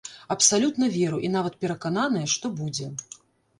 Абсалютна 0.35 0.87
веру 0.95 1.19
і 1.29 1.31
нават 1.35 1.59
перакананая, 1.65 2.25
што 2.37 2.53
будзе. 2.63 2.91